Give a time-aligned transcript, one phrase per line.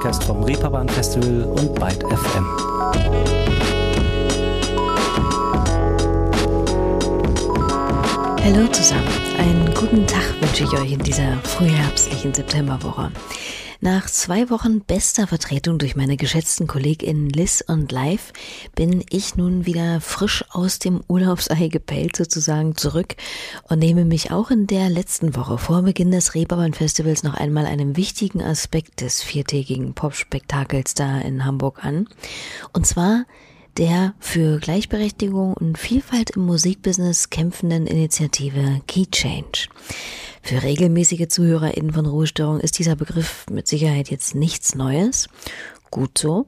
[0.00, 2.46] Podcast vom Reeperbahn Festival und Byte FM.
[8.42, 13.10] Hallo zusammen, einen guten Tag wünsche ich euch in dieser frühherbstlichen Septemberwoche.
[13.82, 18.34] Nach zwei Wochen bester Vertretung durch meine geschätzten KollegInnen Liz und Live
[18.74, 23.16] bin ich nun wieder frisch aus dem Urlaubsei gepellt sozusagen zurück
[23.70, 27.64] und nehme mich auch in der letzten Woche vor Beginn des Reeperbahn Festivals noch einmal
[27.64, 32.06] einem wichtigen Aspekt des viertägigen Popspektakels da in Hamburg an.
[32.74, 33.24] Und zwar
[33.78, 39.68] der für Gleichberechtigung und Vielfalt im Musikbusiness kämpfenden Initiative Key Change.
[40.42, 45.28] Für regelmäßige ZuhörerInnen von Ruhestörung ist dieser Begriff mit Sicherheit jetzt nichts Neues.
[45.90, 46.46] Gut so.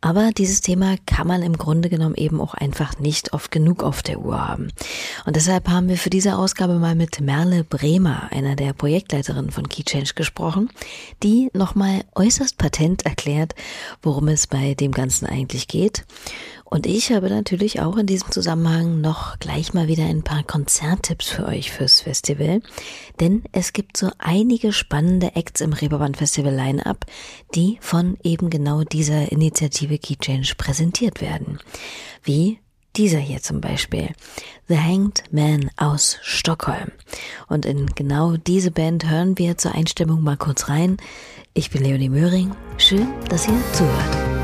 [0.00, 4.02] Aber dieses Thema kann man im Grunde genommen eben auch einfach nicht oft genug auf
[4.02, 4.68] der Uhr haben.
[5.26, 9.68] Und deshalb haben wir für diese Ausgabe mal mit Merle Bremer, einer der Projektleiterinnen von
[9.68, 10.70] KeyChange, gesprochen,
[11.24, 13.56] die nochmal äußerst patent erklärt,
[14.00, 16.04] worum es bei dem Ganzen eigentlich geht
[16.70, 21.30] und ich habe natürlich auch in diesem Zusammenhang noch gleich mal wieder ein paar Konzerttipps
[21.30, 22.60] für euch fürs Festival.
[23.20, 27.06] Denn es gibt so einige spannende Acts im Reeperbahn Festival Line-Up,
[27.54, 31.58] die von eben genau dieser Initiative Key Change präsentiert werden.
[32.22, 32.58] Wie
[32.96, 34.10] dieser hier zum Beispiel.
[34.66, 36.90] The Hanged Man aus Stockholm.
[37.48, 40.98] Und in genau diese Band hören wir zur Einstimmung mal kurz rein.
[41.54, 42.54] Ich bin Leonie Möhring.
[42.76, 44.37] Schön, dass ihr zuhört.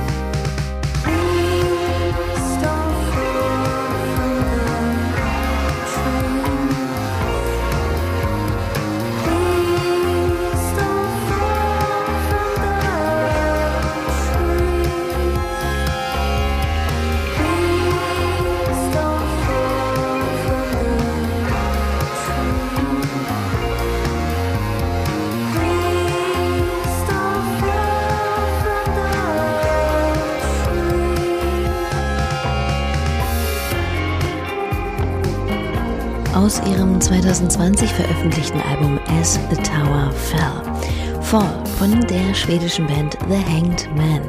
[37.05, 41.23] 2020 veröffentlichten Album As the Tower Fell.
[41.23, 44.23] Fall von der schwedischen Band The Hanged Man,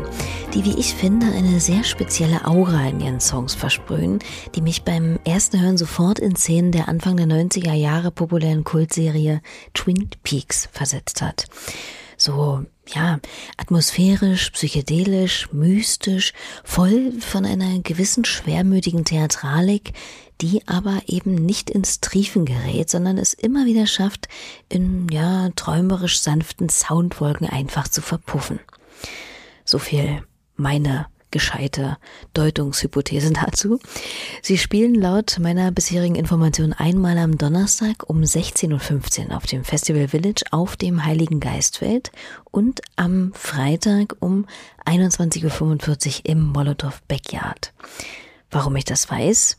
[0.53, 4.19] die, wie ich finde, eine sehr spezielle Aura in ihren Songs versprühen,
[4.56, 9.42] die mich beim ersten Hören sofort in Szenen der Anfang der 90er Jahre populären Kultserie
[9.74, 11.46] Twin Peaks versetzt hat.
[12.17, 13.19] So ja,
[13.57, 16.33] atmosphärisch, psychedelisch, mystisch,
[16.63, 19.93] voll von einer gewissen schwermütigen Theatralik,
[20.41, 24.27] die aber eben nicht ins Triefen gerät, sondern es immer wieder schafft,
[24.69, 28.59] in ja träumerisch sanften Soundwolken einfach zu verpuffen.
[29.63, 30.23] So viel
[30.55, 31.97] meine gescheite
[32.34, 33.78] Deutungshypothese dazu.
[34.41, 40.07] Sie spielen laut meiner bisherigen Information einmal am Donnerstag um 16.15 Uhr auf dem Festival
[40.07, 42.13] Village auf dem Heiligen Geistfeld
[42.51, 44.45] und am Freitag um
[44.85, 47.74] 21.45 Uhr im Molotow Backyard.
[48.50, 49.57] Warum ich das weiß?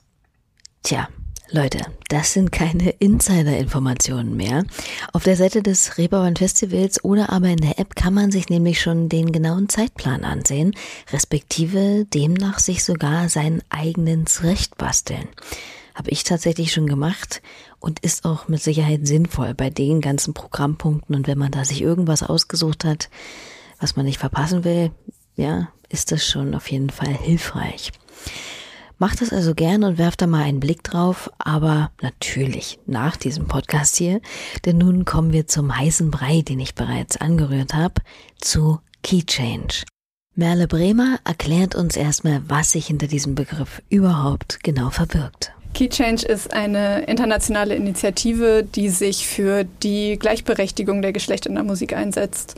[0.83, 1.11] Tja,
[1.51, 4.65] Leute, das sind keine Insider-Informationen mehr.
[5.13, 8.81] Auf der Seite des Reeperbahn Festivals oder aber in der App kann man sich nämlich
[8.81, 10.75] schon den genauen Zeitplan ansehen,
[11.13, 15.29] respektive demnach sich sogar seinen eigenen zurecht basteln.
[15.95, 17.43] Habe ich tatsächlich schon gemacht
[17.79, 21.81] und ist auch mit Sicherheit sinnvoll bei den ganzen Programmpunkten und wenn man da sich
[21.81, 23.09] irgendwas ausgesucht hat,
[23.79, 24.91] was man nicht verpassen will,
[25.37, 27.93] ja, ist das schon auf jeden Fall hilfreich.
[28.99, 33.47] Macht das also gerne und werft da mal einen Blick drauf, aber natürlich nach diesem
[33.47, 34.21] Podcast hier,
[34.65, 38.01] denn nun kommen wir zum heißen Brei, den ich bereits angerührt habe,
[38.39, 39.85] zu Key Change.
[40.35, 45.53] Merle Bremer erklärt uns erstmal, was sich hinter diesem Begriff überhaupt genau verbirgt.
[45.77, 51.65] Key Change ist eine internationale Initiative, die sich für die Gleichberechtigung der Geschlechter in der
[51.65, 52.55] Musik einsetzt.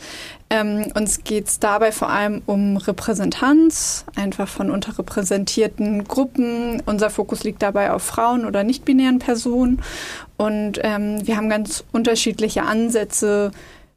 [0.50, 6.80] Ähm, uns geht es dabei vor allem um Repräsentanz, einfach von unterrepräsentierten Gruppen.
[6.86, 9.82] Unser Fokus liegt dabei auf Frauen oder nicht-binären Personen.
[10.36, 13.50] Und ähm, wir haben ganz unterschiedliche Ansätze,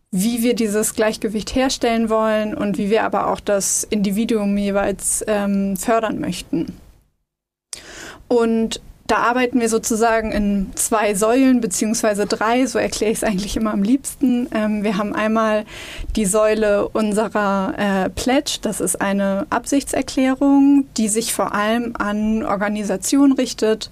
[0.09, 5.77] wie wir dieses Gleichgewicht herstellen wollen und wie wir aber auch das Individuum jeweils ähm,
[5.77, 6.75] fördern möchten.
[8.27, 8.81] Und
[9.11, 13.73] da arbeiten wir sozusagen in zwei Säulen beziehungsweise drei, so erkläre ich es eigentlich immer
[13.73, 14.47] am liebsten.
[14.55, 15.65] Ähm, wir haben einmal
[16.15, 23.33] die Säule unserer äh, Pledge, das ist eine Absichtserklärung, die sich vor allem an Organisationen
[23.33, 23.91] richtet,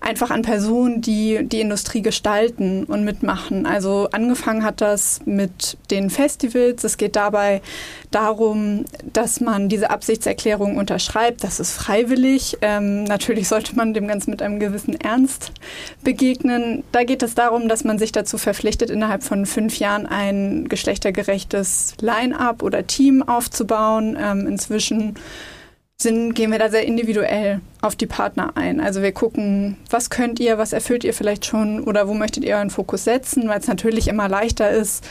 [0.00, 3.66] einfach an Personen, die die Industrie gestalten und mitmachen.
[3.66, 6.84] Also angefangen hat das mit den Festivals.
[6.84, 7.60] Es geht dabei
[8.12, 11.42] darum, dass man diese Absichtserklärung unterschreibt.
[11.42, 12.58] Das ist freiwillig.
[12.60, 15.52] Ähm, natürlich sollte man dem Ganzen mit einem gewissen Ernst
[16.04, 16.84] begegnen.
[16.92, 21.94] Da geht es darum, dass man sich dazu verpflichtet, innerhalb von fünf Jahren ein geschlechtergerechtes
[22.00, 24.16] Line-up oder Team aufzubauen.
[24.20, 25.16] Ähm, inzwischen
[26.00, 28.80] sind, gehen wir da sehr individuell auf die Partner ein.
[28.80, 32.56] Also wir gucken, was könnt ihr, was erfüllt ihr vielleicht schon oder wo möchtet ihr
[32.56, 35.04] euren Fokus setzen, weil es natürlich immer leichter ist,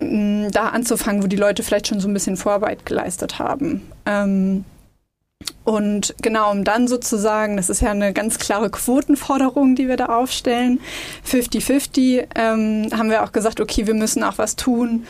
[0.00, 3.82] da anzufangen, wo die Leute vielleicht schon so ein bisschen Vorarbeit geleistet haben.
[4.06, 4.64] Ähm,
[5.68, 10.06] und genau, um dann sozusagen, das ist ja eine ganz klare Quotenforderung, die wir da
[10.06, 10.80] aufstellen,
[11.30, 15.04] 50-50, ähm, haben wir auch gesagt, okay, wir müssen auch was tun,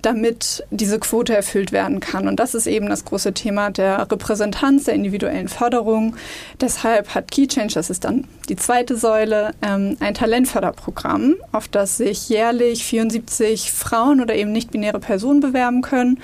[0.00, 2.26] damit diese Quote erfüllt werden kann.
[2.26, 6.16] Und das ist eben das große Thema der Repräsentanz, der individuellen Förderung.
[6.58, 12.30] Deshalb hat KeyChange, das ist dann die zweite Säule, ähm, ein Talentförderprogramm, auf das sich
[12.30, 16.18] jährlich 74 Frauen oder eben nicht-binäre Personen bewerben können.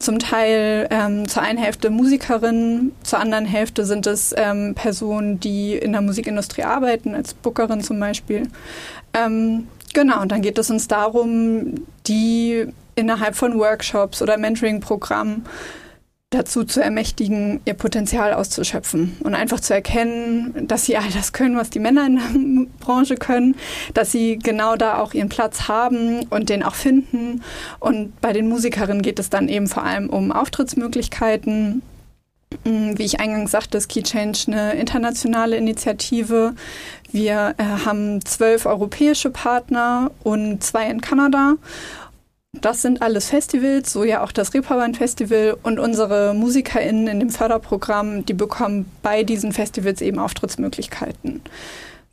[0.00, 5.74] Zum Teil ähm, zur einen Hälfte Musikerinnen, zur anderen Hälfte sind es ähm, Personen, die
[5.74, 8.44] in der Musikindustrie arbeiten, als Bookerin zum Beispiel.
[9.12, 15.44] Ähm, genau, und dann geht es uns darum, die innerhalb von Workshops oder Mentoring-Programmen
[16.30, 21.56] dazu zu ermächtigen, ihr Potenzial auszuschöpfen und einfach zu erkennen, dass sie all das können,
[21.56, 23.56] was die Männer in der Branche können,
[23.94, 27.42] dass sie genau da auch ihren Platz haben und den auch finden.
[27.80, 31.82] Und bei den Musikerinnen geht es dann eben vor allem um Auftrittsmöglichkeiten.
[32.64, 36.54] Mm, wie ich eingangs sagte, ist Key Change eine internationale Initiative.
[37.10, 41.56] Wir äh, haben zwölf europäische Partner und zwei in Kanada
[42.52, 47.30] das sind alles Festivals, so ja auch das Reeperbahn Festival und unsere MusikerInnen in dem
[47.30, 51.42] Förderprogramm, die bekommen bei diesen Festivals eben Auftrittsmöglichkeiten.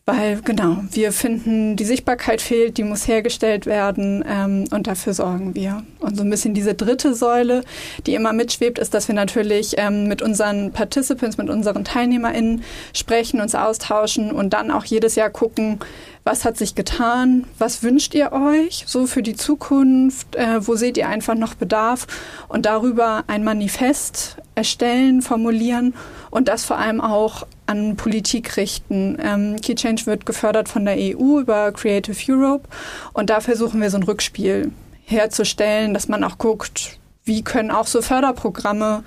[0.09, 5.53] Weil genau, wir finden, die Sichtbarkeit fehlt, die muss hergestellt werden ähm, und dafür sorgen
[5.53, 5.83] wir.
[5.99, 7.61] Und so ein bisschen diese dritte Säule,
[8.05, 12.63] die immer mitschwebt, ist, dass wir natürlich ähm, mit unseren Participants, mit unseren TeilnehmerInnen
[12.93, 15.79] sprechen, uns austauschen und dann auch jedes Jahr gucken,
[16.23, 20.95] was hat sich getan, was wünscht ihr euch so für die Zukunft, äh, wo seht
[20.95, 22.07] ihr einfach noch Bedarf
[22.47, 25.93] und darüber ein Manifest erstellen, formulieren
[26.31, 29.17] und das vor allem auch an Politik richten.
[29.21, 32.67] Ähm, Key Change wird gefördert von der EU über Creative Europe
[33.13, 34.71] und da versuchen wir so ein Rückspiel
[35.05, 39.03] herzustellen, dass man auch guckt, wie können auch so Förderprogramme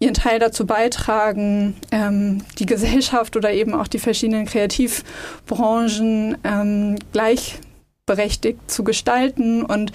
[0.00, 8.70] ihren Teil dazu beitragen, ähm, die Gesellschaft oder eben auch die verschiedenen Kreativbranchen ähm, gleichberechtigt
[8.70, 9.64] zu gestalten.
[9.64, 9.92] Und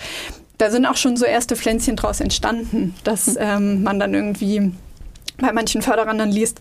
[0.58, 3.38] da sind auch schon so erste Pflänzchen draus entstanden, dass hm.
[3.40, 4.72] ähm, man dann irgendwie
[5.44, 6.60] bei manchen Förderern dann liest,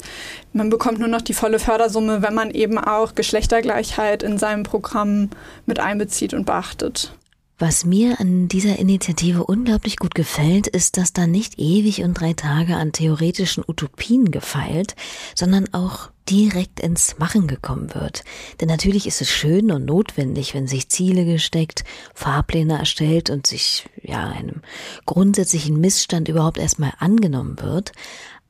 [0.52, 5.30] man bekommt nur noch die volle Fördersumme, wenn man eben auch Geschlechtergleichheit in seinem Programm
[5.64, 7.14] mit einbezieht und beachtet.
[7.58, 12.32] Was mir an dieser Initiative unglaublich gut gefällt, ist, dass da nicht ewig und drei
[12.32, 14.96] Tage an theoretischen Utopien gefeilt,
[15.36, 18.24] sondern auch direkt ins Machen gekommen wird.
[18.60, 21.84] Denn natürlich ist es schön und notwendig, wenn sich Ziele gesteckt,
[22.14, 24.62] Fahrpläne erstellt und sich ja einem
[25.06, 27.92] grundsätzlichen Missstand überhaupt erstmal angenommen wird.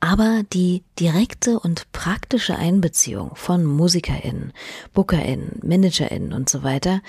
[0.03, 4.51] Aber die direkte und praktische Einbeziehung von MusikerInnen,
[4.93, 7.01] BookerInnen, ManagerInnen und so weiter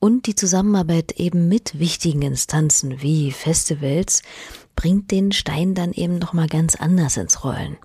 [0.00, 4.20] und die Zusammenarbeit eben mit wichtigen Instanzen wie Festivals
[4.76, 7.78] bringt den Stein dann eben nochmal ganz anders ins Rollen.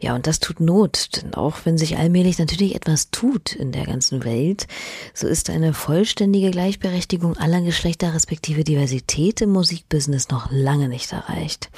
[0.00, 3.84] Ja, und das tut Not, denn auch wenn sich allmählich natürlich etwas tut in der
[3.84, 4.68] ganzen Welt,
[5.12, 11.70] so ist eine vollständige Gleichberechtigung aller Geschlechter respektive Diversität im Musikbusiness noch lange nicht erreicht.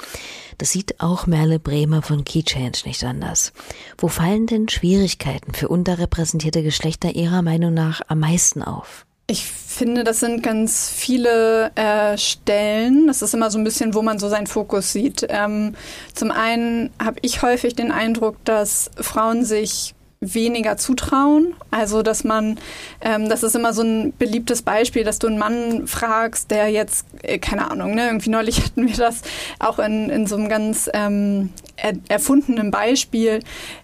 [0.59, 3.53] Das sieht auch Merle Bremer von Key Change nicht anders.
[3.97, 9.07] Wo fallen denn Schwierigkeiten für unterrepräsentierte Geschlechter Ihrer Meinung nach am meisten auf?
[9.27, 13.07] Ich finde, das sind ganz viele äh, Stellen.
[13.07, 15.25] Das ist immer so ein bisschen, wo man so seinen Fokus sieht.
[15.29, 15.75] Ähm,
[16.13, 21.55] zum einen habe ich häufig den Eindruck, dass Frauen sich weniger zutrauen.
[21.71, 22.59] Also, dass man,
[23.01, 27.07] ähm, das ist immer so ein beliebtes Beispiel, dass du einen Mann fragst, der jetzt,
[27.23, 29.23] äh, keine Ahnung, ne, irgendwie neulich hatten wir das
[29.59, 31.49] auch in, in so einem ganz ähm,
[31.81, 33.39] er, erfundenen Beispiel,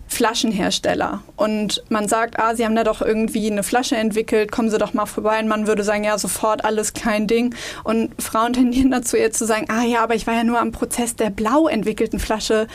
[0.07, 1.21] Flaschenhersteller.
[1.35, 4.93] Und man sagt, ah, Sie haben da doch irgendwie eine Flasche entwickelt, kommen Sie doch
[4.93, 5.39] mal vorbei.
[5.39, 7.53] Und man würde sagen, ja, sofort alles kein Ding.
[7.83, 10.71] Und Frauen tendieren dazu, eher zu sagen, ah ja, aber ich war ja nur am
[10.71, 12.67] Prozess der blau entwickelten Flasche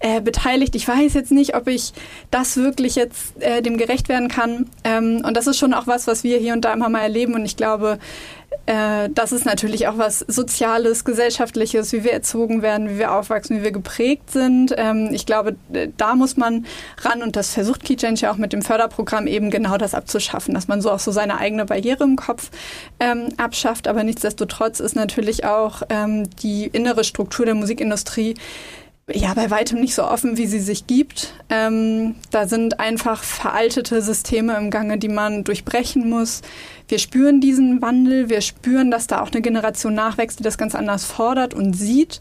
[0.00, 0.74] äh, beteiligt.
[0.74, 1.92] Ich weiß jetzt nicht, ob ich
[2.30, 4.70] das wirklich jetzt äh, dem gerecht werden kann.
[4.84, 7.34] Ähm, und das ist schon auch was, was wir hier und da immer mal erleben.
[7.34, 7.98] Und ich glaube,
[8.66, 13.58] äh, das ist natürlich auch was Soziales, Gesellschaftliches, wie wir erzogen werden, wie wir aufwachsen,
[13.58, 14.74] wie wir geprägt sind.
[14.76, 15.56] Ähm, ich glaube,
[15.96, 16.66] da muss man
[17.00, 20.68] ran und das versucht KeyChange ja auch mit dem Förderprogramm eben genau das abzuschaffen, dass
[20.68, 22.50] man so auch so seine eigene Barriere im Kopf
[23.00, 23.88] ähm, abschafft.
[23.88, 28.34] Aber nichtsdestotrotz ist natürlich auch ähm, die innere Struktur der Musikindustrie
[29.12, 31.34] ja bei weitem nicht so offen, wie sie sich gibt.
[31.48, 36.42] Ähm, da sind einfach veraltete Systeme im Gange, die man durchbrechen muss.
[36.88, 40.74] Wir spüren diesen Wandel, wir spüren, dass da auch eine Generation nachwächst, die das ganz
[40.74, 42.20] anders fordert und sieht.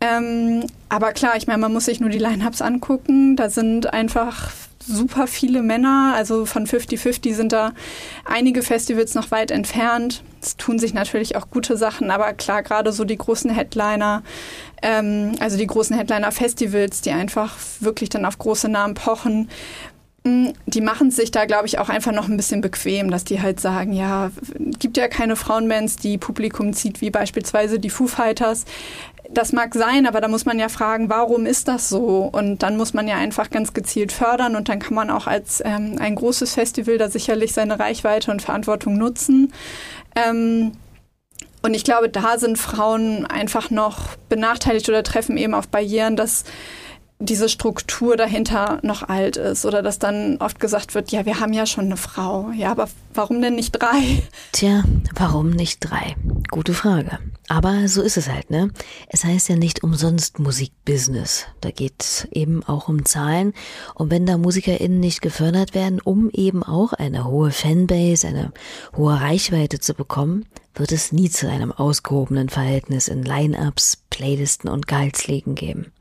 [0.00, 3.36] Ähm, aber klar, ich meine, man muss sich nur die Lineups angucken.
[3.36, 4.52] Da sind einfach
[4.86, 7.72] super viele Männer, also von 50-50 sind da
[8.24, 10.22] einige Festivals noch weit entfernt.
[10.42, 14.22] Es tun sich natürlich auch gute Sachen, aber klar, gerade so die großen Headliner,
[14.82, 19.48] ähm, also die großen Headliner-Festivals, die einfach wirklich dann auf große Namen pochen,
[20.24, 23.40] mm, die machen sich da, glaube ich, auch einfach noch ein bisschen bequem, dass die
[23.40, 24.30] halt sagen, ja,
[24.78, 28.66] gibt ja keine Frauenbands, die Publikum zieht, wie beispielsweise die Foo Fighters
[29.34, 32.28] das mag sein, aber da muss man ja fragen, warum ist das so?
[32.32, 35.62] Und dann muss man ja einfach ganz gezielt fördern und dann kann man auch als
[35.64, 39.52] ähm, ein großes Festival da sicherlich seine Reichweite und Verantwortung nutzen.
[40.16, 40.72] Ähm,
[41.62, 46.44] und ich glaube, da sind Frauen einfach noch benachteiligt oder treffen eben auf Barrieren, dass
[47.24, 51.52] diese Struktur dahinter noch alt ist oder dass dann oft gesagt wird, ja, wir haben
[51.52, 52.50] ja schon eine Frau.
[52.56, 54.22] Ja, aber warum denn nicht drei?
[54.52, 56.16] Tja, warum nicht drei?
[56.50, 57.18] Gute Frage.
[57.48, 58.70] Aber so ist es halt, ne?
[59.08, 61.46] Es heißt ja nicht umsonst Musikbusiness.
[61.60, 63.52] Da geht es eben auch um Zahlen.
[63.94, 68.52] Und wenn da MusikerInnen nicht gefördert werden, um eben auch eine hohe Fanbase, eine
[68.96, 74.86] hohe Reichweite zu bekommen, wird es nie zu einem ausgehobenen Verhältnis in Line-Ups, Playlisten und
[74.86, 75.92] Gehaltslegen geben.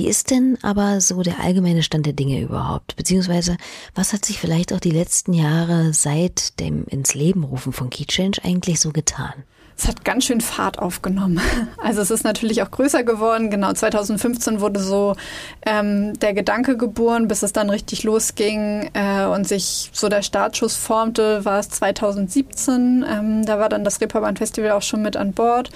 [0.00, 2.96] Wie ist denn aber so der allgemeine Stand der Dinge überhaupt?
[2.96, 3.58] Beziehungsweise,
[3.94, 8.06] was hat sich vielleicht auch die letzten Jahre seit dem ins Leben rufen von Key
[8.06, 9.44] Change eigentlich so getan?
[9.76, 11.40] es hat ganz schön Fahrt aufgenommen.
[11.82, 13.50] Also es ist natürlich auch größer geworden.
[13.50, 15.16] Genau 2015 wurde so
[15.64, 20.76] ähm, der Gedanke geboren, bis es dann richtig losging äh, und sich so der Startschuss
[20.76, 23.04] formte, war es 2017.
[23.08, 25.70] Ähm, da war dann das Reeperbahn Festival auch schon mit an Bord.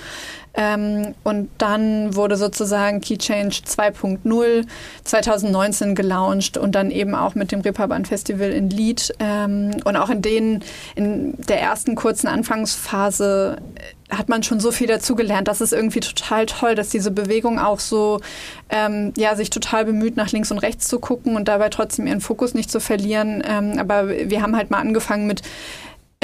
[0.56, 4.66] Ähm, und dann wurde sozusagen Key Change 2.0
[5.02, 9.12] 2019 gelauncht und dann eben auch mit dem Reeperbahn Festival in Lied.
[9.18, 10.62] Ähm, und auch in denen,
[10.94, 15.48] in der ersten kurzen Anfangsphase äh, hat man schon so viel dazugelernt.
[15.48, 18.20] Das ist irgendwie total toll, dass diese Bewegung auch so,
[18.68, 22.20] ähm, ja, sich total bemüht, nach links und rechts zu gucken und dabei trotzdem ihren
[22.20, 23.42] Fokus nicht zu verlieren.
[23.46, 25.42] Ähm, aber wir haben halt mal angefangen mit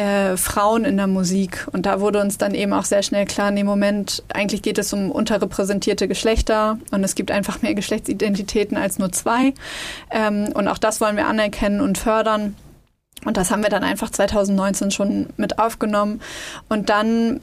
[0.00, 1.68] äh, Frauen in der Musik.
[1.72, 4.94] Und da wurde uns dann eben auch sehr schnell klar, nee, Moment, eigentlich geht es
[4.94, 9.52] um unterrepräsentierte Geschlechter und es gibt einfach mehr Geschlechtsidentitäten als nur zwei.
[10.10, 12.56] Ähm, und auch das wollen wir anerkennen und fördern.
[13.26, 16.22] Und das haben wir dann einfach 2019 schon mit aufgenommen.
[16.70, 17.40] Und dann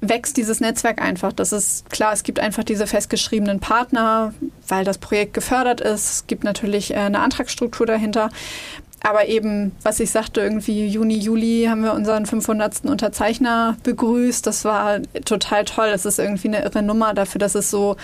[0.00, 1.32] wächst dieses Netzwerk einfach.
[1.32, 4.32] Das ist klar, es gibt einfach diese festgeschriebenen Partner,
[4.68, 6.10] weil das Projekt gefördert ist.
[6.10, 8.30] Es gibt natürlich äh, eine Antragsstruktur dahinter.
[9.02, 12.84] Aber eben, was ich sagte, irgendwie Juni, Juli haben wir unseren 500.
[12.86, 14.46] Unterzeichner begrüßt.
[14.46, 15.90] Das war total toll.
[15.90, 17.96] Das ist irgendwie eine irre Nummer dafür, dass es so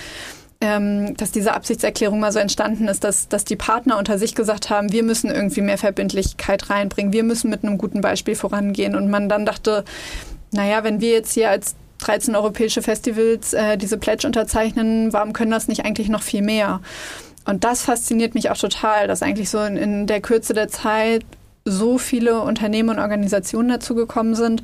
[0.62, 4.70] ähm, dass diese Absichtserklärung mal so entstanden ist, dass, dass die Partner unter sich gesagt
[4.70, 8.94] haben, wir müssen irgendwie mehr Verbindlichkeit reinbringen, wir müssen mit einem guten Beispiel vorangehen.
[8.94, 9.84] Und man dann dachte,
[10.52, 15.50] naja, wenn wir jetzt hier als 13 europäische Festivals äh, diese Pledge unterzeichnen, warum können
[15.50, 16.80] das nicht eigentlich noch viel mehr?
[17.44, 21.25] Und das fasziniert mich auch total, dass eigentlich so in, in der Kürze der Zeit
[21.64, 24.62] so viele Unternehmen und Organisationen dazugekommen sind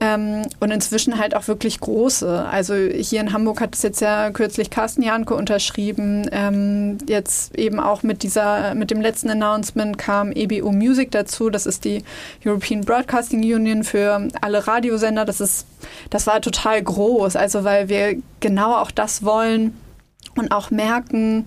[0.00, 2.46] ähm, und inzwischen halt auch wirklich große.
[2.50, 6.28] Also hier in Hamburg hat es jetzt ja kürzlich Carsten Janke unterschrieben.
[6.32, 11.50] Ähm, jetzt eben auch mit dieser, mit dem letzten Announcement kam EBU Music dazu.
[11.50, 12.02] Das ist die
[12.44, 15.26] European Broadcasting Union für alle Radiosender.
[15.26, 15.66] Das ist,
[16.08, 17.36] das war total groß.
[17.36, 19.76] Also weil wir genau auch das wollen
[20.36, 21.44] und auch merken,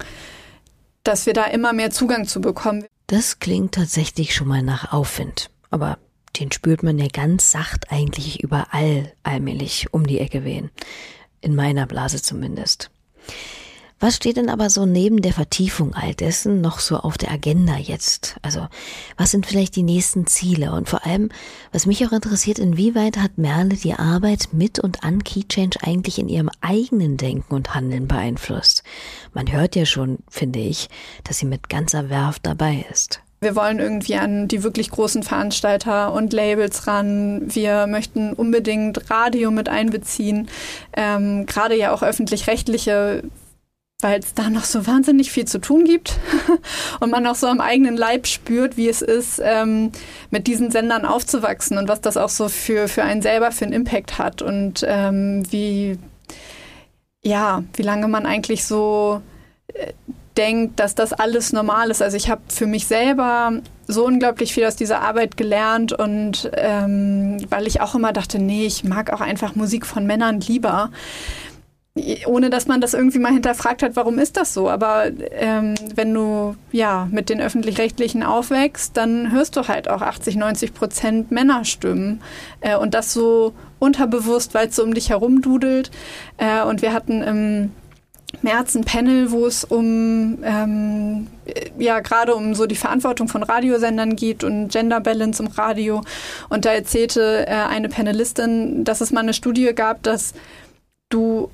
[1.04, 2.86] dass wir da immer mehr Zugang zu bekommen.
[3.08, 5.50] Das klingt tatsächlich schon mal nach Aufwind.
[5.70, 5.98] Aber
[6.40, 10.72] den spürt man ja ganz sacht eigentlich überall allmählich um die Ecke wehen.
[11.42, 12.90] In meiner Blase zumindest.
[14.04, 17.78] Was steht denn aber so neben der Vertiefung all dessen noch so auf der Agenda
[17.78, 18.36] jetzt?
[18.42, 18.68] Also,
[19.16, 20.74] was sind vielleicht die nächsten Ziele?
[20.74, 21.30] Und vor allem,
[21.72, 26.28] was mich auch interessiert, inwieweit hat Merle die Arbeit mit und an Keychange eigentlich in
[26.28, 28.84] ihrem eigenen Denken und Handeln beeinflusst?
[29.34, 30.90] Man hört ja schon, finde ich,
[31.24, 33.22] dass sie mit ganzer Werft dabei ist.
[33.40, 37.44] Wir wollen irgendwie an die wirklich großen Veranstalter und Labels ran.
[37.46, 40.50] Wir möchten unbedingt Radio mit einbeziehen.
[40.92, 43.24] Ähm, Gerade ja auch öffentlich-rechtliche
[44.04, 46.20] weil es da noch so wahnsinnig viel zu tun gibt
[47.00, 49.92] und man auch so am eigenen Leib spürt, wie es ist, ähm,
[50.30, 53.74] mit diesen Sendern aufzuwachsen und was das auch so für, für einen selber für einen
[53.74, 55.98] Impact hat und ähm, wie,
[57.24, 59.22] ja, wie lange man eigentlich so
[59.68, 59.94] äh,
[60.38, 62.02] denkt, dass das alles normal ist.
[62.02, 63.54] Also ich habe für mich selber
[63.88, 68.66] so unglaublich viel aus dieser Arbeit gelernt und ähm, weil ich auch immer dachte, nee,
[68.66, 70.90] ich mag auch einfach Musik von Männern lieber
[72.26, 74.68] ohne dass man das irgendwie mal hinterfragt hat, warum ist das so?
[74.68, 80.36] Aber ähm, wenn du ja mit den öffentlich-rechtlichen aufwächst, dann hörst du halt auch 80,
[80.36, 82.22] 90 Prozent Männerstimmen
[82.62, 85.92] äh, und das so unterbewusst, weil es so um dich herum dudelt.
[86.38, 87.72] Äh, und wir hatten im
[88.42, 91.28] März ein Panel, wo es um ähm,
[91.78, 96.02] ja gerade um so die Verantwortung von Radiosendern geht und Gender Balance im Radio.
[96.50, 100.34] Und da erzählte äh, eine Panelistin, dass es mal eine Studie gab, dass
[101.10, 101.52] du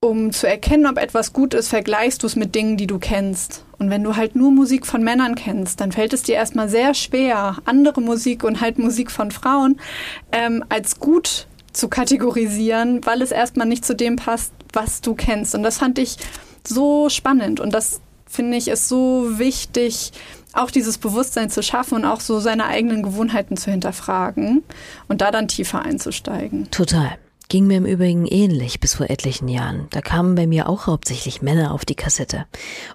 [0.00, 3.64] um zu erkennen, ob etwas gut ist, vergleichst du es mit Dingen, die du kennst.
[3.78, 6.94] Und wenn du halt nur Musik von Männern kennst, dann fällt es dir erstmal sehr
[6.94, 9.80] schwer, andere Musik und halt Musik von Frauen
[10.30, 15.54] ähm, als gut zu kategorisieren, weil es erstmal nicht zu dem passt, was du kennst.
[15.54, 16.16] Und das fand ich
[16.66, 20.12] so spannend und das finde ich ist so wichtig,
[20.52, 24.62] auch dieses Bewusstsein zu schaffen und auch so seine eigenen Gewohnheiten zu hinterfragen
[25.08, 26.70] und da dann tiefer einzusteigen.
[26.70, 27.18] Total.
[27.50, 29.86] Ging mir im Übrigen ähnlich bis vor etlichen Jahren.
[29.88, 32.44] Da kamen bei mir auch hauptsächlich Männer auf die Kassette.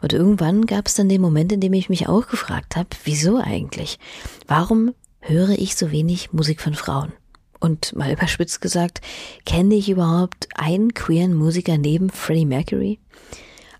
[0.03, 3.37] Und irgendwann gab es dann den Moment, in dem ich mich auch gefragt habe, wieso
[3.37, 3.97] eigentlich?
[4.45, 7.13] Warum höre ich so wenig Musik von Frauen?
[7.59, 9.01] Und mal überspitzt gesagt,
[9.43, 12.99] kenne ich überhaupt einen queeren Musiker neben Freddie Mercury?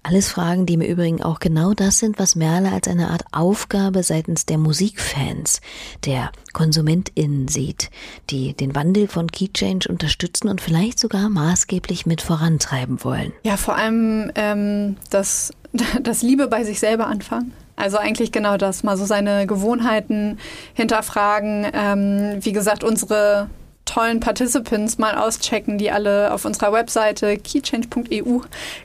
[0.05, 4.03] Alles Fragen, die im Übrigen auch genau das sind, was Merle als eine Art Aufgabe
[4.03, 5.62] seitens der Musikfans,
[6.05, 7.89] der KonsumentInnen sieht,
[8.29, 13.31] die den Wandel von Key Change unterstützen und vielleicht sogar maßgeblich mit vorantreiben wollen.
[13.43, 15.53] Ja, vor allem ähm, das,
[16.01, 17.53] das Liebe bei sich selber anfangen.
[17.77, 20.38] Also eigentlich genau das, mal so seine Gewohnheiten
[20.74, 21.65] hinterfragen.
[21.74, 23.50] Ähm, wie gesagt, unsere
[23.86, 28.40] tollen Participants mal auschecken, die alle auf unserer Webseite keychange.eu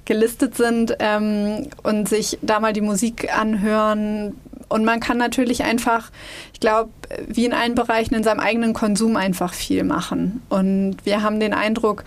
[0.04, 4.36] gelistet sind ähm, und sich da mal die Musik anhören.
[4.68, 6.10] Und man kann natürlich einfach,
[6.52, 6.90] ich glaube,
[7.26, 10.42] wie in allen Bereichen in seinem eigenen Konsum einfach viel machen.
[10.50, 12.04] Und wir haben den Eindruck,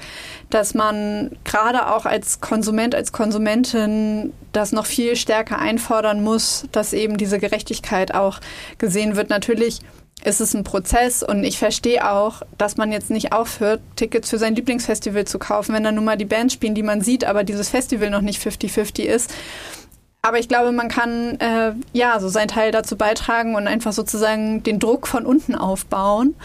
[0.51, 6.93] dass man gerade auch als Konsument, als Konsumentin das noch viel stärker einfordern muss, dass
[6.93, 8.39] eben diese Gerechtigkeit auch
[8.77, 9.29] gesehen wird.
[9.31, 9.79] Natürlich
[10.23, 14.37] ist es ein Prozess und ich verstehe auch, dass man jetzt nicht aufhört, Tickets für
[14.37, 17.43] sein Lieblingsfestival zu kaufen, wenn dann nun mal die Bands spielen, die man sieht, aber
[17.43, 19.33] dieses Festival noch nicht 50-50 ist.
[20.23, 24.61] Aber ich glaube, man kann äh, ja so seinen Teil dazu beitragen und einfach sozusagen
[24.61, 26.35] den Druck von unten aufbauen.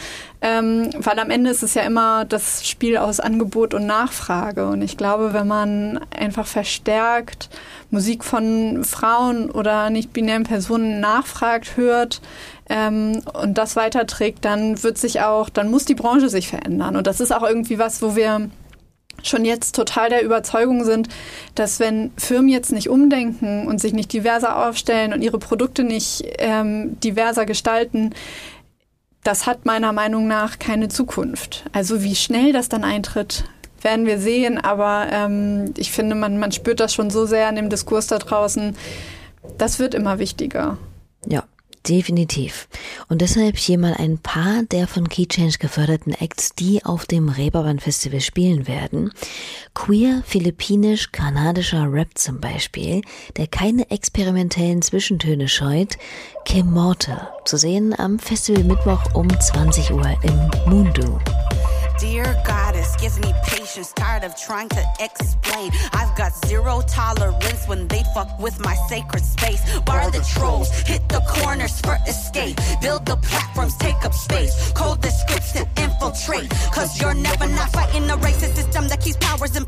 [0.40, 4.66] Ähm, weil am Ende ist es ja immer das Spiel aus Angebot und Nachfrage.
[4.66, 7.50] Und ich glaube, wenn man einfach verstärkt
[7.90, 12.22] Musik von Frauen oder nicht-binären Personen nachfragt, hört,
[12.68, 16.96] ähm, und das weiterträgt, dann wird sich auch, dann muss die Branche sich verändern.
[16.96, 18.50] Und das ist auch irgendwie was, wo wir
[19.22, 21.08] schon jetzt total der Überzeugung sind,
[21.54, 26.24] dass wenn Firmen jetzt nicht umdenken und sich nicht diverser aufstellen und ihre Produkte nicht
[26.38, 28.14] ähm, diverser gestalten,
[29.24, 31.64] das hat meiner Meinung nach keine Zukunft.
[31.72, 33.44] Also wie schnell das dann eintritt,
[33.82, 37.56] werden wir sehen, aber ähm, ich finde, man, man spürt das schon so sehr an
[37.56, 38.76] dem Diskurs da draußen.
[39.58, 40.78] Das wird immer wichtiger.
[41.26, 41.44] Ja,
[41.88, 42.68] Definitiv.
[43.08, 47.28] Und deshalb hier mal ein paar der von Key Change geförderten Acts, die auf dem
[47.28, 49.12] Reeperbahn Festival spielen werden.
[49.74, 53.02] Queer, philippinisch, kanadischer Rap zum Beispiel,
[53.36, 55.96] der keine experimentellen Zwischentöne scheut.
[56.44, 61.18] Kim Mortal, zu sehen am Festival Mittwoch um 20 Uhr im Mundu.
[61.98, 65.70] Dear Goddess, give me patience, tired of trying to explain.
[65.94, 69.62] I've got zero tolerance when they fuck with my sacred space.
[69.80, 72.58] Bar the trolls, hit the corners for escape.
[72.82, 74.72] Build the platforms, take up space.
[74.72, 76.50] Code the scripts to infiltrate.
[76.74, 78.35] Cause you're never not fighting the that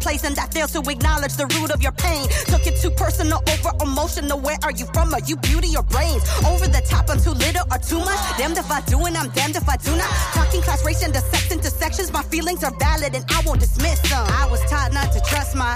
[0.00, 2.28] place and that fails to acknowledge the root of your pain.
[2.46, 4.40] Took it too personal, over emotional.
[4.40, 5.12] Where are you from?
[5.14, 6.22] Are you beauty or brains?
[6.46, 8.20] Over the top, I'm too little or too much.
[8.38, 10.11] Damned if I do and I'm damned if I do not.
[10.34, 12.12] Talking class, race, and the sex intersections.
[12.12, 14.24] My feelings are valid and I won't dismiss them.
[14.28, 15.74] I was taught not to trust my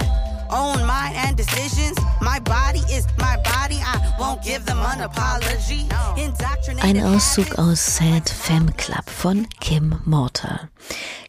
[0.52, 1.98] own mind and decisions.
[2.20, 3.80] My body is my body.
[3.80, 5.88] I won't give them an apology.
[6.80, 10.68] Ein Auszug aus Sad Femme Club von Kim Mortar.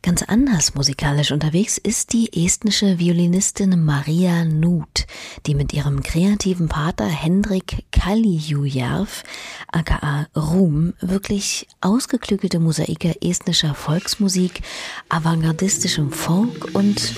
[0.02, 5.08] Ganz anders musikalisch unterwegs ist die estnische Violinistin Maria Nuth,
[5.46, 9.24] die mit ihrem kreativen Pater Hendrik Kaljujärv,
[9.72, 14.62] aka Ruhm, wirklich ausgeklügelte Mosaike estnischer Volksmusik,
[15.10, 17.16] avantgardistischem Folk und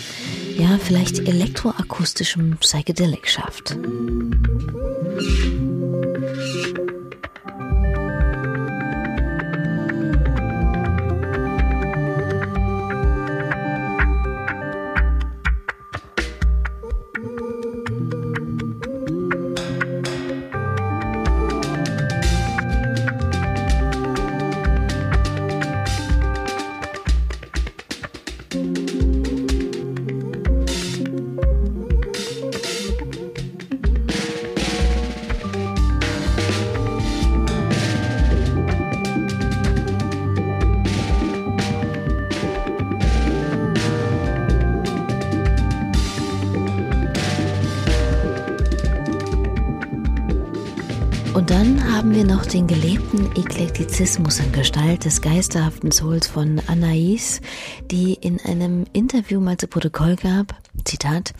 [0.57, 1.27] ja, vielleicht
[1.95, 3.77] elektroakustischem Psychedelic schafft.
[53.75, 57.41] Eklektizismus in Gestalt des geisterhaften Souls von Anais,
[57.91, 61.33] die in einem Interview mal zu Protokoll gab, Zitat,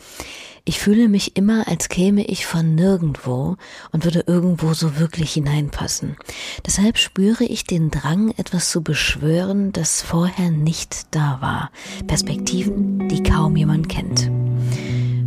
[0.66, 3.56] ich fühle mich immer, als käme ich von nirgendwo
[3.90, 6.18] und würde irgendwo so wirklich hineinpassen.
[6.66, 11.70] Deshalb spüre ich den Drang, etwas zu beschwören, das vorher nicht da war.
[12.06, 14.30] Perspektiven, die kaum jemand kennt.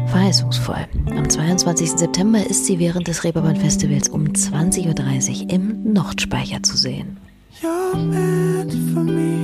[0.09, 0.87] Verheißungsvoll.
[1.11, 1.91] Am 22.
[1.91, 7.17] September ist sie während des Reeperbahn Festivals um 20.30 Uhr im Nordspeicher zu sehen.
[7.61, 9.39] You're meant for me.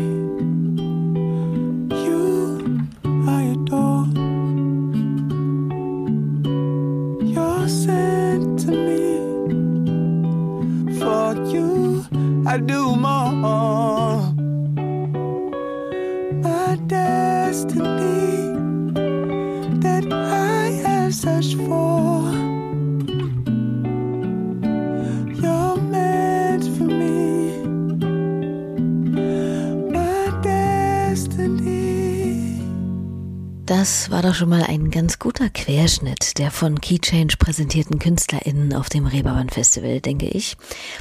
[12.55, 14.31] I do more.
[16.41, 18.14] My destiny
[33.65, 38.89] Das war doch schon mal ein ganz guter Querschnitt der von Keychange präsentierten KünstlerInnen auf
[38.89, 40.55] dem Reeperbahn Festival, denke ich.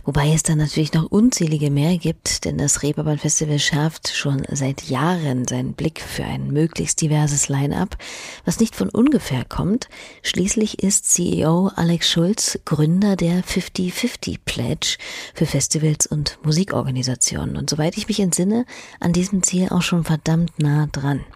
[0.07, 4.85] Wobei es dann natürlich noch unzählige mehr gibt, denn das Reeperbahn Festival schärft schon seit
[4.85, 7.99] Jahren seinen Blick für ein möglichst diverses Line-up,
[8.47, 9.91] was nicht von ungefähr kommt.
[10.23, 14.97] Schließlich ist CEO Alex Schulz Gründer der 50-50 Pledge
[15.35, 18.65] für Festivals und Musikorganisationen und soweit ich mich entsinne,
[19.01, 21.27] an diesem Ziel auch schon verdammt nah dran.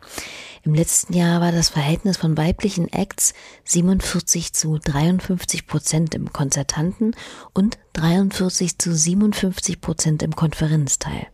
[0.68, 3.32] Im letzten Jahr war das Verhältnis von weiblichen Acts
[3.64, 7.16] 47 zu 53 Prozent im Konzertanten
[7.54, 11.26] und 43 zu 57 Prozent im Konferenzteil.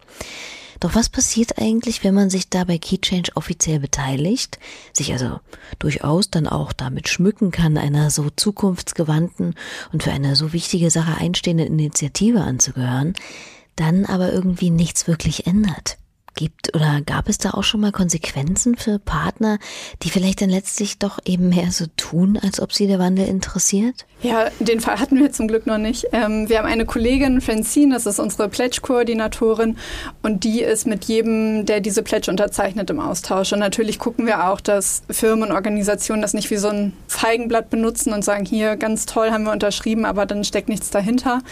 [0.79, 4.61] Doch was passiert eigentlich, wenn man sich da bei Keychange offiziell beteiligt,
[4.92, 5.40] sich also
[5.81, 9.57] durchaus dann auch damit schmücken kann, einer so zukunftsgewandten
[9.92, 13.14] und für eine so wichtige Sache einstehenden Initiative anzugehören,
[13.75, 15.99] dann aber irgendwie nichts wirklich ändert?
[16.35, 19.59] Gibt oder gab es da auch schon mal Konsequenzen für Partner,
[20.03, 24.05] die vielleicht dann letztlich doch eben mehr so tun, als ob sie der Wandel interessiert?
[24.25, 26.07] Ja, den Fall hatten wir zum Glück noch nicht.
[26.12, 29.77] Ähm, wir haben eine Kollegin, Francine, das ist unsere Pledge-Koordinatorin
[30.23, 33.53] und die ist mit jedem, der diese Pledge unterzeichnet, im Austausch.
[33.53, 37.68] Und natürlich gucken wir auch, dass Firmen und Organisationen das nicht wie so ein Feigenblatt
[37.68, 41.42] benutzen und sagen, hier, ganz toll, haben wir unterschrieben, aber dann steckt nichts dahinter.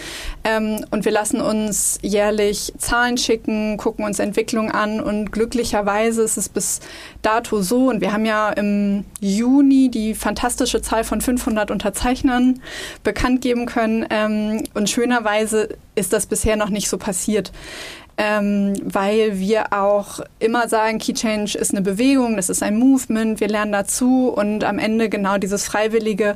[0.42, 6.36] Ähm, und wir lassen uns jährlich Zahlen schicken, gucken uns Entwicklungen an und glücklicherweise ist
[6.36, 6.80] es bis
[7.22, 12.60] dato so und wir haben ja im Juni die fantastische Zahl von 500 Unterzeichnern
[13.02, 17.52] bekannt geben können ähm, und schönerweise ist das bisher noch nicht so passiert.
[18.18, 23.40] Ähm, weil wir auch immer sagen, Key Change ist eine Bewegung, das ist ein Movement,
[23.40, 26.34] wir lernen dazu und am Ende genau dieses Freiwillige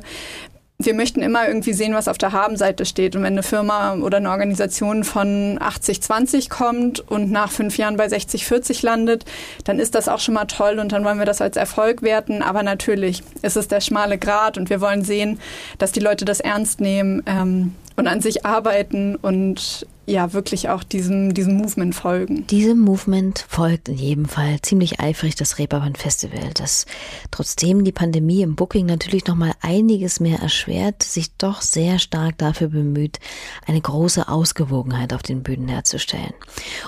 [0.79, 3.15] wir möchten immer irgendwie sehen, was auf der Habenseite steht.
[3.15, 8.05] Und wenn eine Firma oder eine Organisation von 80-20 kommt und nach fünf Jahren bei
[8.05, 9.25] 60-40 landet,
[9.63, 12.43] dann ist das auch schon mal toll und dann wollen wir das als Erfolg werten.
[12.43, 15.39] Aber natürlich ist es der schmale Grat und wir wollen sehen,
[15.79, 20.83] dass die Leute das ernst nehmen ähm, und an sich arbeiten und ja wirklich auch
[20.83, 22.47] diesem, diesem Movement folgen.
[22.47, 26.85] Diesem Movement folgt in jedem Fall ziemlich eifrig das Reeperbahn Festival, das
[27.29, 32.37] trotzdem die Pandemie im Booking natürlich noch mal einiges mehr erschwert, sich doch sehr stark
[32.37, 33.19] dafür bemüht,
[33.65, 36.33] eine große Ausgewogenheit auf den Bühnen herzustellen.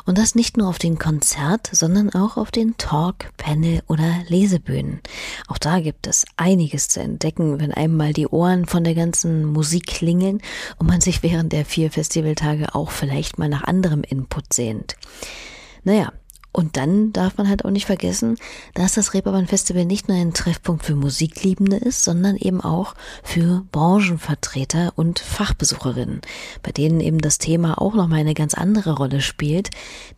[0.05, 5.01] Und das nicht nur auf den Konzert, sondern auch auf den Talk, Panel oder Lesebühnen.
[5.49, 9.43] Auch da gibt es einiges zu entdecken, wenn einem mal die Ohren von der ganzen
[9.43, 10.41] Musik klingeln
[10.77, 14.95] und man sich während der vier Festivaltage auch vielleicht mal nach anderem Input sehnt.
[15.83, 16.11] Naja,
[16.51, 18.35] und dann darf man halt auch nicht vergessen,
[18.73, 23.65] dass das Reeperbahn Festival nicht nur ein Treffpunkt für Musikliebende ist, sondern eben auch für
[23.71, 26.21] Branchenvertreter und Fachbesucherinnen,
[26.63, 29.69] bei denen eben das Thema auch nochmal eine ganz andere Rolle spielt,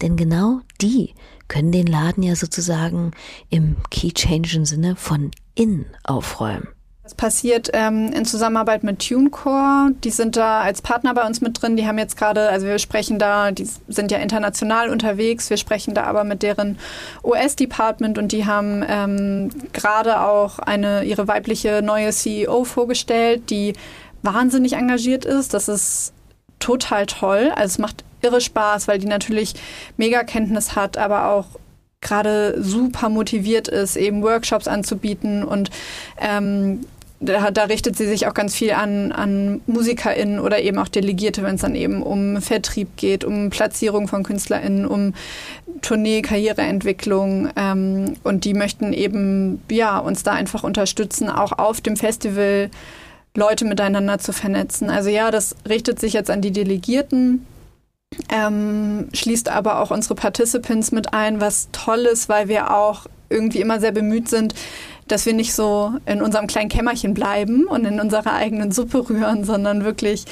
[0.01, 1.13] denn genau die
[1.49, 3.11] können den Laden ja sozusagen
[3.49, 6.69] im Key-Changen Sinne von innen aufräumen.
[7.15, 9.91] Passiert ähm, in Zusammenarbeit mit TuneCore.
[10.03, 11.77] Die sind da als Partner bei uns mit drin.
[11.77, 15.49] Die haben jetzt gerade, also wir sprechen da, die sind ja international unterwegs.
[15.49, 16.77] Wir sprechen da aber mit deren
[17.23, 23.73] US-Department und die haben ähm, gerade auch eine ihre weibliche neue CEO vorgestellt, die
[24.23, 25.53] wahnsinnig engagiert ist.
[25.53, 26.13] Das ist
[26.59, 27.51] total toll.
[27.55, 29.55] Also es macht irre Spaß, weil die natürlich
[29.97, 31.45] mega Kenntnis hat, aber auch
[32.01, 35.69] gerade super motiviert ist, eben Workshops anzubieten und
[36.19, 36.85] ähm,
[37.21, 41.43] da, da, richtet sie sich auch ganz viel an, an MusikerInnen oder eben auch Delegierte,
[41.43, 45.13] wenn es dann eben um Vertrieb geht, um Platzierung von KünstlerInnen, um
[45.81, 47.49] Tournee, Karriereentwicklung.
[47.55, 52.71] Ähm, und die möchten eben ja, uns da einfach unterstützen, auch auf dem Festival
[53.35, 54.89] Leute miteinander zu vernetzen.
[54.89, 57.45] Also ja, das richtet sich jetzt an die Delegierten,
[58.29, 63.61] ähm, schließt aber auch unsere Participants mit ein, was toll ist, weil wir auch irgendwie
[63.61, 64.53] immer sehr bemüht sind,
[65.11, 69.43] dass wir nicht so in unserem kleinen Kämmerchen bleiben und in unserer eigenen Suppe rühren,
[69.43, 70.25] sondern wirklich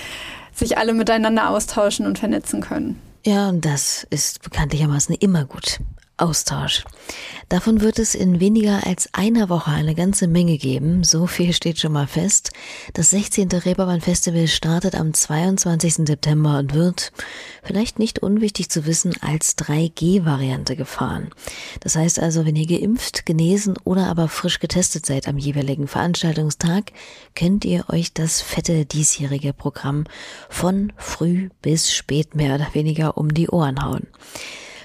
[0.53, 2.99] sich alle miteinander austauschen und vernetzen können.
[3.25, 5.79] Ja, und das ist bekanntlichermaßen immer gut.
[6.21, 6.83] Austausch.
[7.47, 11.03] Davon wird es in weniger als einer Woche eine ganze Menge geben.
[11.03, 12.51] So viel steht schon mal fest.
[12.93, 13.49] Das 16.
[13.49, 16.07] Reeperbahn Festival startet am 22.
[16.07, 17.11] September und wird,
[17.63, 21.29] vielleicht nicht unwichtig zu wissen, als 3G-Variante gefahren.
[21.79, 26.91] Das heißt also, wenn ihr geimpft, genesen oder aber frisch getestet seid am jeweiligen Veranstaltungstag,
[27.35, 30.03] könnt ihr euch das fette diesjährige Programm
[30.49, 34.07] von früh bis spät mehr oder weniger um die Ohren hauen.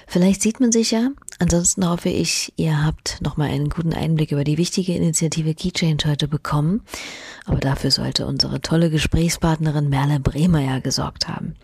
[0.07, 1.09] Vielleicht sieht man sich ja.
[1.37, 6.27] Ansonsten hoffe ich, ihr habt nochmal einen guten Einblick über die wichtige Initiative Keychange heute
[6.27, 6.81] bekommen.
[7.45, 11.55] Aber dafür sollte unsere tolle Gesprächspartnerin Merle Bremer ja gesorgt haben.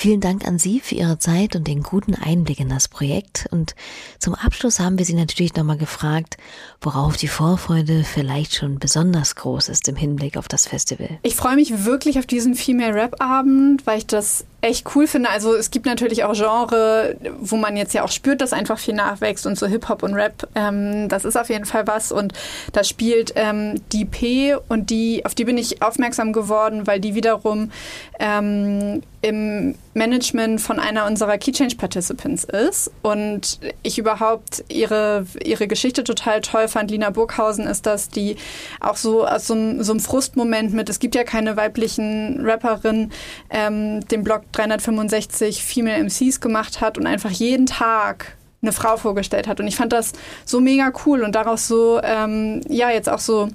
[0.00, 3.48] Vielen Dank an Sie für Ihre Zeit und den guten Einblick in das Projekt.
[3.50, 3.74] Und
[4.20, 6.36] zum Abschluss haben wir Sie natürlich nochmal gefragt,
[6.80, 11.18] worauf die Vorfreude vielleicht schon besonders groß ist im Hinblick auf das Festival.
[11.24, 15.30] Ich freue mich wirklich auf diesen Female Rap Abend, weil ich das echt cool finde.
[15.30, 18.94] Also es gibt natürlich auch Genre, wo man jetzt ja auch spürt, dass einfach viel
[18.98, 22.12] nachwächst und so Hip-Hop und Rap, ähm, das ist auf jeden Fall was.
[22.12, 22.34] Und
[22.72, 27.14] da spielt ähm, die P und die, auf die bin ich aufmerksam geworden, weil die
[27.14, 27.70] wiederum
[28.18, 35.66] ähm, im Management von einer unserer Key Change Participants ist und ich überhaupt ihre, ihre
[35.66, 36.90] Geschichte total toll fand.
[36.90, 38.36] Lina Burghausen ist das, die
[38.80, 43.12] auch so aus so, einem, so einem Frustmoment mit, es gibt ja keine weiblichen Rapperinnen,
[43.50, 49.46] ähm, den Blog 365 Female MCs gemacht hat und einfach jeden Tag eine Frau vorgestellt
[49.46, 49.60] hat.
[49.60, 50.12] Und ich fand das
[50.44, 53.48] so mega cool und daraus so, ähm, ja, jetzt auch so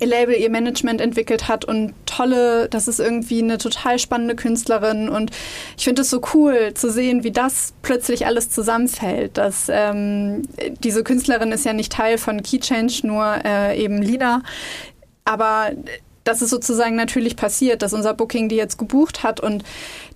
[0.00, 5.08] ihr Label, ihr Management entwickelt hat und tolle, das ist irgendwie eine total spannende Künstlerin
[5.08, 5.30] und
[5.76, 9.38] ich finde es so cool zu sehen, wie das plötzlich alles zusammenfällt.
[9.38, 10.42] Dass ähm,
[10.82, 14.42] diese Künstlerin ist ja nicht Teil von Key Change, nur äh, eben Lina,
[15.24, 15.70] aber
[16.26, 19.64] das ist sozusagen natürlich passiert, dass unser Booking die jetzt gebucht hat und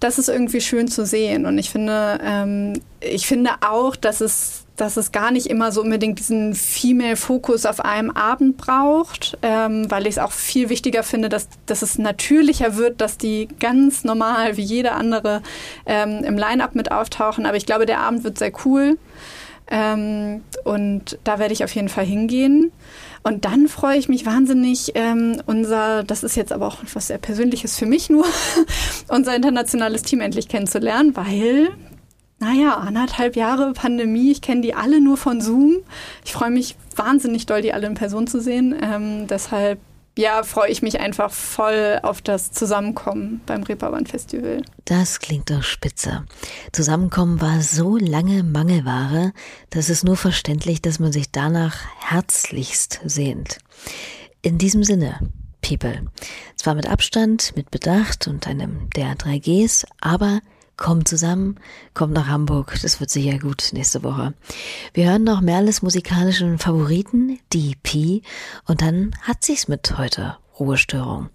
[0.00, 4.64] das ist irgendwie schön zu sehen und ich finde, ähm, ich finde auch, dass es
[4.80, 10.06] dass es gar nicht immer so unbedingt diesen Female-Fokus auf einem Abend braucht, ähm, weil
[10.06, 14.56] ich es auch viel wichtiger finde, dass, dass es natürlicher wird, dass die ganz normal
[14.56, 15.42] wie jeder andere
[15.84, 17.44] ähm, im Line-up mit auftauchen.
[17.44, 18.96] Aber ich glaube, der Abend wird sehr cool
[19.70, 22.72] ähm, und da werde ich auf jeden Fall hingehen.
[23.22, 27.18] Und dann freue ich mich wahnsinnig, ähm, unser, das ist jetzt aber auch was sehr
[27.18, 28.24] Persönliches für mich nur,
[29.08, 31.70] unser internationales Team endlich kennenzulernen, weil
[32.42, 34.32] naja, anderthalb Jahre Pandemie.
[34.32, 35.80] Ich kenne die alle nur von Zoom.
[36.24, 38.74] Ich freue mich wahnsinnig doll, die alle in Person zu sehen.
[38.80, 39.78] Ähm, deshalb,
[40.20, 44.62] ja, freue ich mich einfach voll auf das Zusammenkommen beim Reeperbahn Festival.
[44.84, 46.26] Das klingt doch spitze.
[46.72, 49.32] Zusammenkommen war so lange Mangelware,
[49.70, 53.58] dass es nur verständlich, dass man sich danach herzlichst sehnt.
[54.42, 55.30] In diesem Sinne,
[55.62, 56.06] People.
[56.56, 60.40] Zwar mit Abstand, mit Bedacht und einem der 3Gs, aber
[60.80, 61.60] Kommt zusammen,
[61.92, 64.32] kommt nach Hamburg, das wird sicher gut nächste Woche.
[64.94, 68.22] Wir hören noch Merles musikalischen Favoriten, DP,
[68.66, 70.38] und dann hat sich's mit heute.
[70.58, 71.28] Ruhestörung.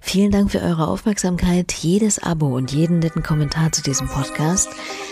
[0.00, 4.68] Vielen Dank für eure Aufmerksamkeit, jedes Abo und jeden netten Kommentar zu diesem Podcast.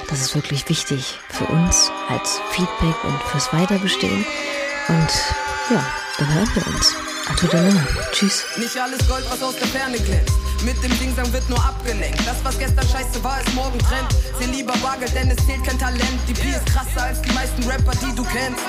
[0.08, 4.24] Das ist wirklich wichtig für uns als Feedback und fürs Weiterbestehen.
[4.88, 5.10] Und
[5.70, 5.84] ja,
[6.18, 7.09] dann hören wir uns.
[7.36, 7.72] Tout à l'heure.
[8.12, 8.44] Tschüss.
[8.56, 10.34] Nicht alles Gold, was aus der Ferne glänzt.
[10.64, 12.20] Mit dem Dingsang wird nur abgelenkt.
[12.26, 14.08] Das, was gestern scheiße war, ist morgen Trend.
[14.38, 16.20] Zähl lieber Bargeld, denn es zählt kein Talent.
[16.28, 18.60] Die P ist krasser als die meisten Rapper, die du kennst.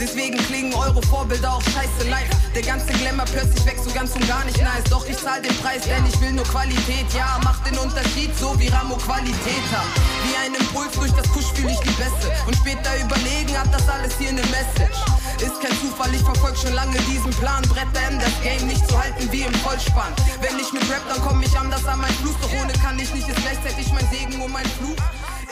[0.00, 2.28] Deswegen klingen eure Vorbilder auch scheiße live.
[2.54, 4.84] Der ganze Glamour plötzlich weg, so ganz und gar nicht nice.
[4.90, 7.06] Doch ich zahl den Preis, denn ich will nur Qualität.
[7.16, 9.86] Ja, macht den Unterschied, so wie Ramo Qualität hat.
[10.24, 12.32] Wie ein Impuls durch das Kusch fühl ich die Beste.
[12.46, 14.98] Und später überlegen, hat das alles hier eine Message.
[15.38, 17.62] Ist kein Zufall, ich verfolg schon lange diesen Plan.
[17.68, 20.12] Bretter in das Game nicht zu halten wie im Vollspann.
[20.40, 22.36] Wenn ich mit Rap, dann komm ich anders an mein Fluss.
[22.40, 24.98] Doch ohne kann ich nicht, ist gleichzeitig mein Segen und mein Fluch.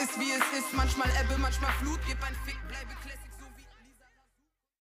[0.01, 1.99] Ist wie es ist, manchmal Ebbe, manchmal Flut.
[2.07, 3.02] Gib ein Fick, bleibe.